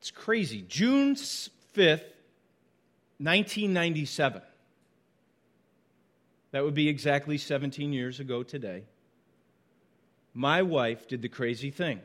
[0.00, 0.64] It's crazy.
[0.66, 2.08] June 5th,
[3.18, 4.40] 1997.
[6.52, 8.84] That would be exactly 17 years ago today.
[10.32, 12.00] My wife did the crazy thing.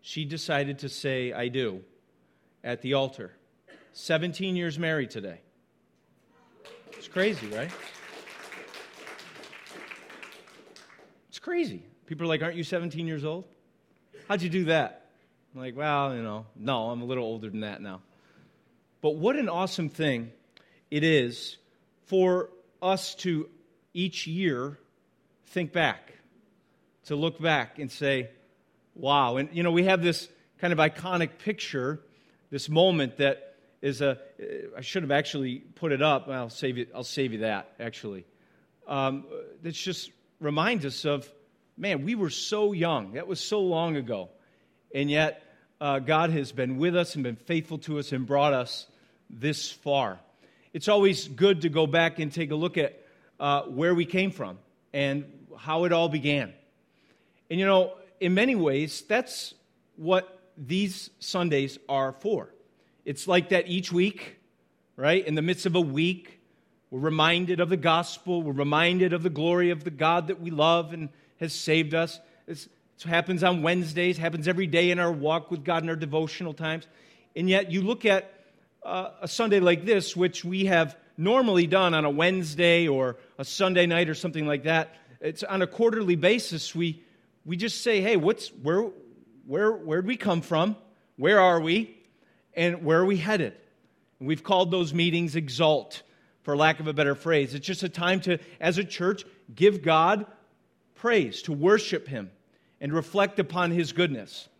[0.00, 1.82] She decided to say, I do,
[2.64, 3.32] at the altar.
[3.92, 5.40] 17 years married today.
[6.92, 7.70] It's crazy, right?
[11.28, 11.82] It's crazy.
[12.06, 13.44] People are like, Aren't you 17 years old?
[14.28, 15.01] How'd you do that?
[15.54, 18.00] I'm like, Well, you know, no, I'm a little older than that now.
[19.02, 20.30] But what an awesome thing
[20.90, 21.56] it is
[22.06, 23.48] for us to
[23.92, 24.78] each year
[25.46, 26.12] think back,
[27.06, 28.30] to look back and say,
[28.94, 29.36] wow.
[29.36, 32.00] And, you know, we have this kind of iconic picture,
[32.50, 34.18] this moment that is a,
[34.76, 36.28] I should have actually put it up.
[36.28, 38.24] I'll save you, I'll save you that, actually.
[38.86, 39.24] Um,
[39.64, 40.10] just
[40.40, 41.30] reminds us of,
[41.76, 43.14] man, we were so young.
[43.14, 44.30] That was so long ago.
[44.94, 45.42] And yet,
[45.80, 48.86] uh, God has been with us and been faithful to us and brought us
[49.28, 50.20] this far.
[50.72, 53.04] It's always good to go back and take a look at
[53.40, 54.58] uh, where we came from
[54.92, 55.24] and
[55.58, 56.52] how it all began.
[57.50, 59.54] And you know, in many ways, that's
[59.96, 62.54] what these Sundays are for.
[63.04, 64.38] It's like that each week,
[64.96, 65.26] right?
[65.26, 66.40] In the midst of a week,
[66.90, 70.50] we're reminded of the gospel, we're reminded of the glory of the God that we
[70.50, 71.08] love and
[71.40, 72.20] has saved us.
[72.46, 72.68] It's,
[73.04, 76.54] it happens on Wednesdays, happens every day in our walk with God in our devotional
[76.54, 76.86] times.
[77.34, 78.32] And yet, you look at
[78.82, 83.44] uh, a Sunday like this, which we have normally done on a Wednesday or a
[83.44, 84.94] Sunday night or something like that.
[85.20, 86.74] It's on a quarterly basis.
[86.74, 87.02] We,
[87.44, 88.90] we just say, hey, what's, where,
[89.46, 90.76] where, where'd we come from?
[91.16, 91.96] Where are we?
[92.54, 93.54] And where are we headed?
[94.18, 96.02] And we've called those meetings Exalt,
[96.42, 97.54] for lack of a better phrase.
[97.54, 100.26] It's just a time to, as a church, give God
[100.96, 102.30] praise, to worship Him,
[102.82, 104.50] and reflect upon His goodness.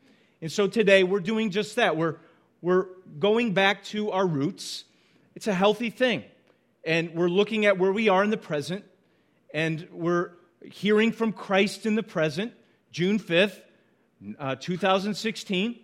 [0.41, 1.99] And so today we're doing just that.
[1.99, 2.17] We're,
[2.63, 2.87] we're
[3.19, 4.85] going back to our roots.
[5.35, 6.25] It's a healthy thing
[6.85, 8.85] and we're looking at where we are in the present,
[9.55, 10.31] and we're
[10.71, 12.53] hearing from Christ in the present,
[12.91, 13.61] June 5th,
[14.39, 15.79] uh, 2016,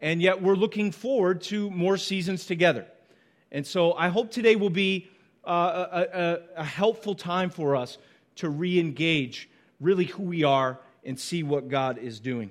[0.00, 2.86] and yet we're looking forward to more seasons together.
[3.50, 5.08] And so I hope today will be
[5.46, 7.98] uh, a, a, a helpful time for us
[8.36, 9.48] to re engage
[9.80, 12.50] really who we are and see what God is doing.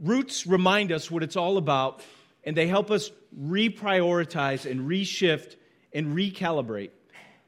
[0.00, 2.02] Roots remind us what it's all about,
[2.44, 5.56] and they help us reprioritize and reshift
[5.92, 6.90] and recalibrate.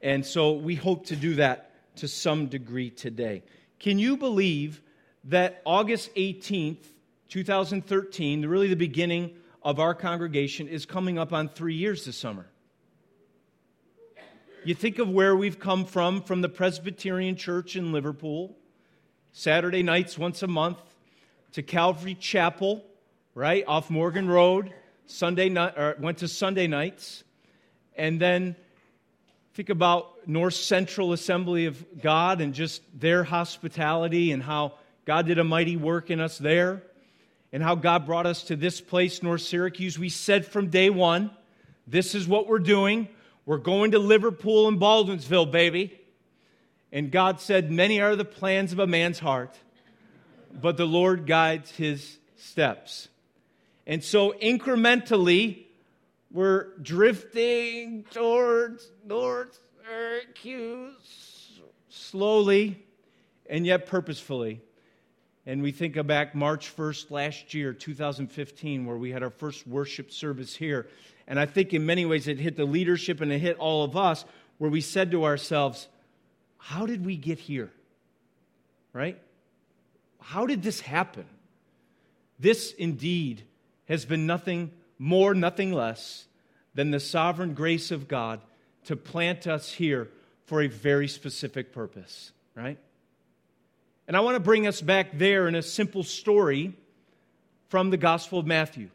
[0.01, 3.43] And so we hope to do that to some degree today.
[3.79, 4.81] Can you believe
[5.25, 6.85] that August 18th,
[7.29, 12.47] 2013, really the beginning of our congregation, is coming up on three years this summer?
[14.65, 18.57] You think of where we've come from, from the Presbyterian Church in Liverpool,
[19.39, 20.79] Saturday nights once a month,
[21.53, 22.83] to Calvary Chapel,
[23.35, 24.73] right, off Morgan Road,
[25.05, 27.23] Sunday night, or went to Sunday nights,
[27.99, 28.57] and then
[29.53, 34.73] think about North Central Assembly of God and just their hospitality and how
[35.05, 36.83] God did a mighty work in us there
[37.53, 39.99] and how God brought us to this place, North Syracuse.
[39.99, 41.31] We said from day one,
[41.87, 43.07] this is what we're doing.
[43.45, 46.01] We're going to Liverpool and Baldwinsville, baby.
[46.97, 49.55] And God said, Many are the plans of a man's heart,
[50.51, 53.09] but the Lord guides his steps.
[53.87, 55.67] And so, incrementally,
[56.33, 62.83] we're drifting towards North Syracuse slowly
[63.45, 64.63] and yet purposefully.
[65.45, 70.11] And we think back March 1st last year, 2015, where we had our first worship
[70.11, 70.89] service here.
[71.29, 73.99] And I think in many ways it hit the leadership and it hit all of
[73.99, 74.25] us,
[74.57, 75.89] where we said to ourselves,
[76.59, 77.71] How did we get here?
[78.93, 79.19] Right?
[80.21, 81.27] How did this happen?
[82.39, 83.43] This indeed
[83.89, 86.27] has been nothing more, nothing less
[86.75, 88.41] than the sovereign grace of God
[88.85, 90.09] to plant us here
[90.45, 92.79] for a very specific purpose, right?
[94.07, 96.73] And I want to bring us back there in a simple story
[97.69, 98.91] from the Gospel of Matthew.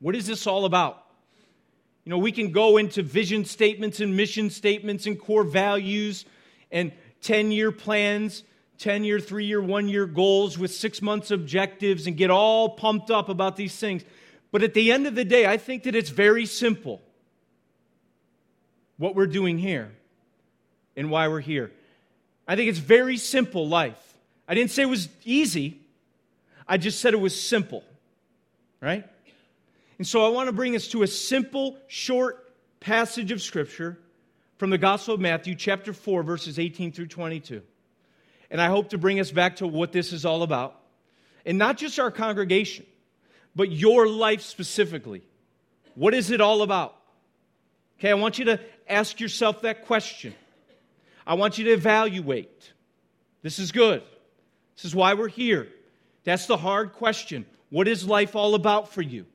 [0.00, 1.02] What is this all about?
[2.04, 6.24] You know, we can go into vision statements and mission statements and core values
[6.70, 6.92] and
[7.22, 8.44] 10 year plans,
[8.78, 13.10] 10 year, three year, one year goals with six months objectives and get all pumped
[13.10, 14.04] up about these things.
[14.52, 17.00] But at the end of the day, I think that it's very simple
[18.96, 19.92] what we're doing here
[20.96, 21.72] and why we're here.
[22.48, 24.00] I think it's very simple life.
[24.48, 25.80] I didn't say it was easy,
[26.68, 27.84] I just said it was simple,
[28.80, 29.04] right?
[29.98, 33.98] And so I want to bring us to a simple, short passage of Scripture
[34.58, 37.62] from the Gospel of Matthew, chapter 4, verses 18 through 22.
[38.50, 40.80] And I hope to bring us back to what this is all about.
[41.44, 42.86] And not just our congregation,
[43.54, 45.22] but your life specifically.
[45.94, 46.96] What is it all about?
[47.98, 50.34] Okay, I want you to ask yourself that question.
[51.26, 52.72] I want you to evaluate.
[53.42, 54.02] This is good.
[54.76, 55.68] This is why we're here.
[56.24, 57.46] That's the hard question.
[57.70, 59.26] What is life all about for you?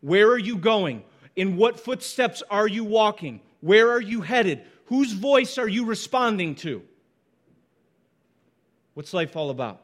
[0.00, 1.04] Where are you going?
[1.36, 3.40] In what footsteps are you walking?
[3.60, 4.62] Where are you headed?
[4.86, 6.82] Whose voice are you responding to?
[8.94, 9.82] What's life all about?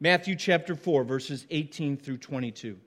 [0.00, 2.78] Matthew chapter 4, verses 18 through 22.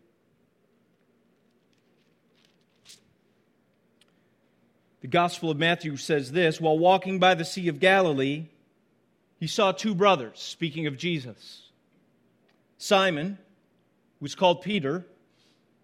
[5.01, 8.47] The Gospel of Matthew says this While walking by the Sea of Galilee,
[9.39, 11.69] he saw two brothers, speaking of Jesus
[12.77, 13.37] Simon,
[14.19, 15.05] who was called Peter,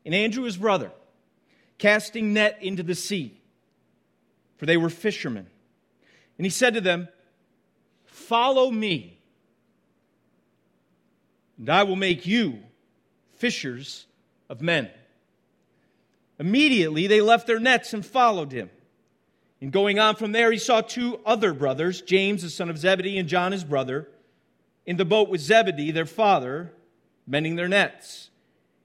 [0.06, 0.92] and Andrew, his brother,
[1.78, 3.40] casting net into the sea,
[4.64, 5.46] for they were fishermen.
[6.38, 7.10] And he said to them,
[8.06, 9.20] Follow me,
[11.58, 12.60] and I will make you
[13.36, 14.06] fishers
[14.48, 14.90] of men.
[16.40, 18.70] Immediately they left their nets and followed him.
[19.60, 23.18] And going on from there, he saw two other brothers, James, the son of Zebedee,
[23.18, 24.08] and John, his brother,
[24.86, 26.72] in the boat with Zebedee, their father,
[27.28, 28.30] mending their nets.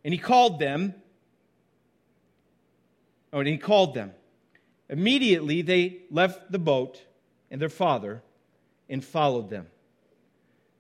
[0.02, 0.94] And he called them.
[3.32, 4.12] Oh, and he called them.
[4.88, 7.02] Immediately they left the boat
[7.50, 8.23] and their father
[8.88, 9.67] and followed them.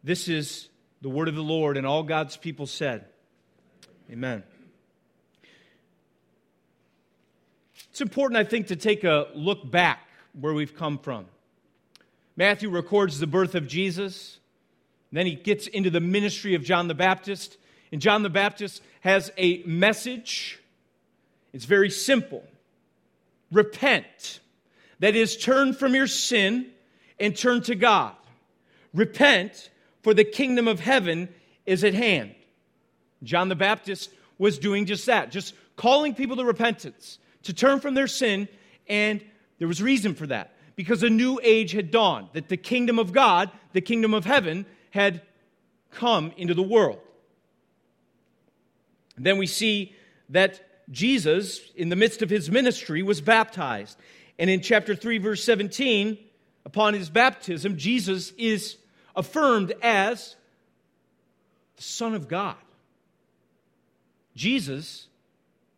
[0.02, 0.68] This is
[1.02, 3.04] the word of the Lord, and all God's people said,
[4.10, 4.42] Amen.
[7.90, 11.26] It's important, I think, to take a look back where we've come from.
[12.36, 14.38] Matthew records the birth of Jesus.
[15.10, 17.58] Then he gets into the ministry of John the Baptist.
[17.90, 20.60] And John the Baptist has a message.
[21.52, 22.44] It's very simple
[23.50, 24.40] repent.
[25.00, 26.66] That is, turn from your sin
[27.20, 28.14] and turn to God.
[28.94, 29.70] Repent,
[30.02, 31.28] for the kingdom of heaven
[31.66, 32.34] is at hand.
[33.22, 37.94] John the Baptist was doing just that, just calling people to repentance to turn from
[37.94, 38.48] their sin,
[38.88, 39.24] and
[39.58, 43.12] there was reason for that because a new age had dawned, that the kingdom of
[43.12, 45.22] God, the kingdom of heaven, had
[45.90, 47.00] come into the world.
[49.16, 49.94] And then we see
[50.28, 53.98] that Jesus, in the midst of his ministry, was baptized.
[54.38, 56.18] And in chapter 3, verse 17,
[56.64, 58.76] upon his baptism, Jesus is
[59.14, 60.36] affirmed as
[61.76, 62.56] the Son of God.
[64.34, 65.08] Jesus,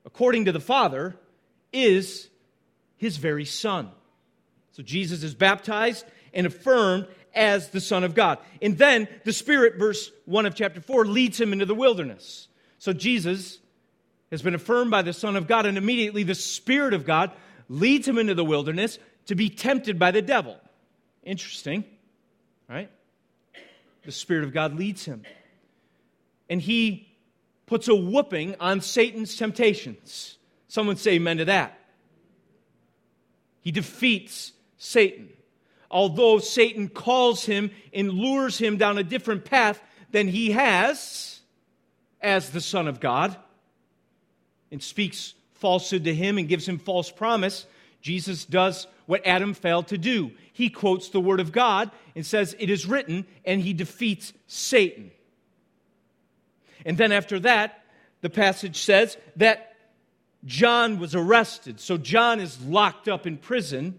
[0.05, 1.17] according to the Father,
[1.73, 2.29] is
[2.97, 3.91] his very son.
[4.73, 6.05] So Jesus is baptized
[6.35, 8.39] and affirmed as the Son of God.
[8.61, 12.49] And then the Spirit, verse 1 of chapter 4, leads him into the wilderness.
[12.79, 13.59] So Jesus
[14.31, 17.33] has been affirmed by the Son of God, and immediately the Spirit of God
[17.69, 20.59] leads him into the wilderness to be tempted by the devil.
[21.23, 21.85] Interesting,
[22.69, 22.91] right?
[24.05, 25.23] The Spirit of God leads him.
[26.49, 27.09] And he
[27.67, 30.39] puts a whooping on Satan's temptations.
[30.69, 31.79] Someone say amen to that.
[33.61, 35.29] He defeats Satan.
[35.91, 39.83] Although Satan calls him and lures him down a different path
[40.13, 41.41] than he has
[42.21, 43.37] as the Son of God
[44.71, 47.67] and speaks falsehood to him and gives him false promise,
[48.01, 50.33] Jesus does what Adam failed to do.
[50.53, 55.11] He quotes the Word of God and says, It is written, and he defeats Satan.
[56.85, 57.85] And then after that,
[58.21, 59.77] the passage says that
[60.45, 61.81] John was arrested.
[61.81, 63.99] So John is locked up in prison.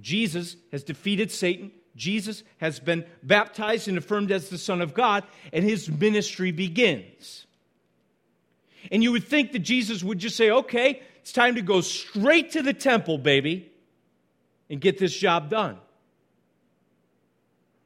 [0.00, 1.70] Jesus has defeated Satan.
[1.96, 7.43] Jesus has been baptized and affirmed as the Son of God, and his ministry begins.
[8.90, 12.52] And you would think that Jesus would just say, okay, it's time to go straight
[12.52, 13.70] to the temple, baby,
[14.68, 15.78] and get this job done.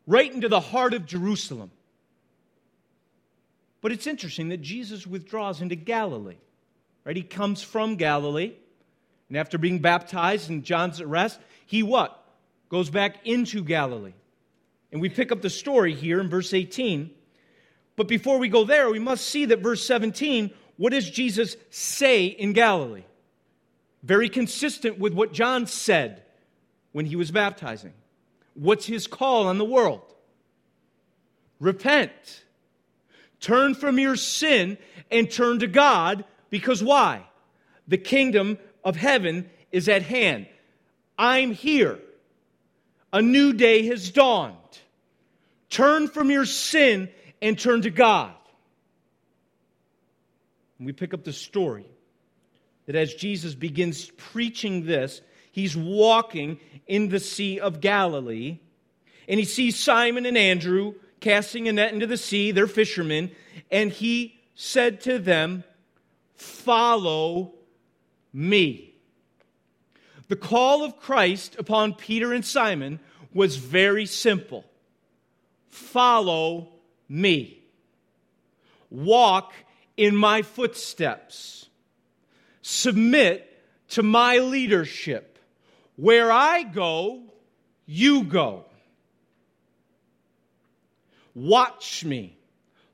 [0.07, 1.71] Right into the heart of Jerusalem.
[3.81, 6.38] But it's interesting that Jesus withdraws into Galilee.
[7.05, 7.17] Right?
[7.17, 8.55] He comes from Galilee.
[9.28, 12.25] And after being baptized and John's arrest, he what?
[12.71, 14.14] Goes back into Galilee.
[14.90, 17.11] And we pick up the story here in verse 18.
[17.97, 22.27] But before we go there, we must see that verse 17, what does Jesus say
[22.27, 23.03] in Galilee?
[24.03, 26.23] Very consistent with what John said
[26.93, 27.93] when he was baptizing.
[28.55, 30.01] What's his call on the world?
[31.61, 32.45] Repent.
[33.41, 34.79] Turn from your sin
[35.11, 37.25] and turn to God because why?
[37.89, 40.47] The kingdom of heaven is at hand.
[41.19, 41.99] I'm here.
[43.13, 44.55] A new day has dawned.
[45.71, 47.09] Turn from your sin
[47.43, 48.33] and turn to God.
[50.79, 51.87] And we pick up the story
[52.87, 55.21] that as Jesus begins preaching this,
[55.53, 58.61] he's walking in the Sea of Galilee,
[59.29, 62.51] and he sees Simon and Andrew casting a net into the sea.
[62.51, 63.31] They're fishermen,
[63.71, 65.65] and he said to them,
[66.35, 67.55] Follow
[68.33, 68.95] me.
[70.29, 73.01] The call of Christ upon Peter and Simon
[73.35, 74.65] was very simple
[75.69, 76.69] Follow
[77.09, 77.63] me.
[78.91, 79.53] Walk
[79.99, 81.69] in my footsteps.
[82.62, 83.45] Submit
[83.90, 85.38] to my leadership.
[85.97, 87.25] Where I go,
[87.85, 88.64] you go.
[91.35, 92.38] Watch me.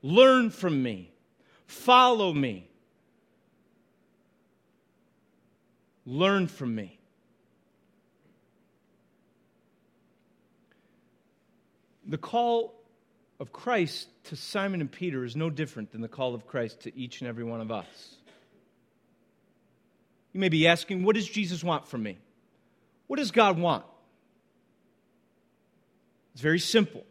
[0.01, 1.13] Learn from me.
[1.67, 2.67] Follow me.
[6.05, 6.99] Learn from me.
[12.07, 12.74] The call
[13.39, 16.97] of Christ to Simon and Peter is no different than the call of Christ to
[16.97, 18.15] each and every one of us.
[20.33, 22.17] You may be asking, what does Jesus want from me?
[23.07, 23.85] What does God want?
[26.33, 27.05] It's very simple.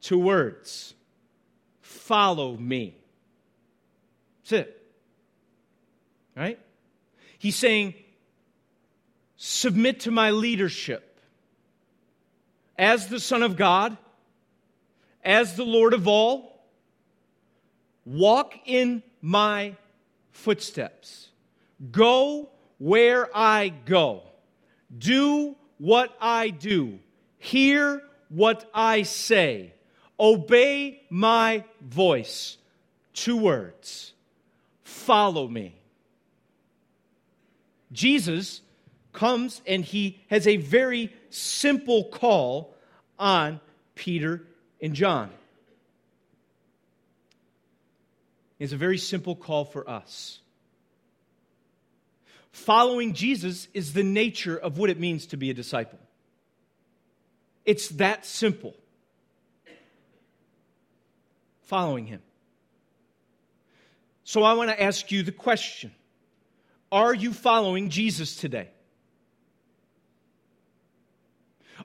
[0.00, 0.94] Two words
[1.80, 2.96] follow me.
[4.42, 4.82] That's it.
[6.36, 6.58] Right?
[7.38, 7.94] He's saying,
[9.36, 11.20] submit to my leadership.
[12.78, 13.96] As the Son of God,
[15.24, 16.64] as the Lord of all,
[18.04, 19.76] walk in my
[20.32, 21.28] footsteps.
[21.90, 24.22] Go where I go.
[24.96, 26.98] Do what I do.
[27.38, 29.72] Hear what I say.
[30.18, 32.58] Obey my voice.
[33.12, 34.12] Two words
[34.82, 35.76] follow me.
[37.92, 38.60] Jesus
[39.12, 42.74] comes and he has a very simple call
[43.18, 43.60] on
[43.94, 44.46] Peter
[44.84, 45.30] and John.
[48.58, 50.40] It's a very simple call for us.
[52.52, 55.98] Following Jesus is the nature of what it means to be a disciple.
[57.64, 58.74] It's that simple.
[61.62, 62.20] Following him.
[64.22, 65.92] So I want to ask you the question
[66.92, 68.68] Are you following Jesus today?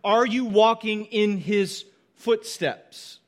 [0.04, 1.86] Are you walking in his
[2.20, 3.20] footsteps?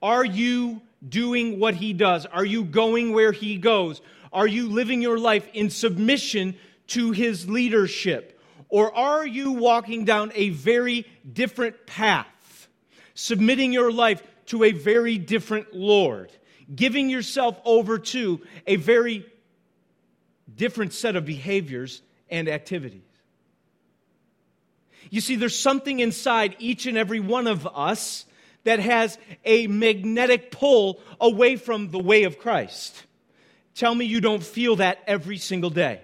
[0.00, 2.26] Are you doing what he does?
[2.26, 4.00] Are you going where he goes?
[4.32, 6.56] Are you living your life in submission
[6.88, 8.40] to his leadership?
[8.68, 12.68] Or are you walking down a very different path,
[13.14, 16.30] submitting your life to a very different Lord?
[16.74, 19.26] giving yourself over to a very
[20.54, 23.02] different set of behaviors and activities.
[25.10, 28.24] You see, there's something inside each and every one of us
[28.64, 33.04] that has a magnetic pull away from the way of Christ.
[33.74, 36.00] Tell me you don't feel that every single day.